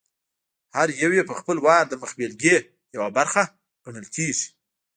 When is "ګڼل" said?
3.83-4.07